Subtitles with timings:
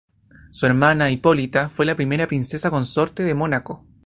[0.49, 3.85] Su hermana Hipólita fue la primera princesa consorte de Mónaco.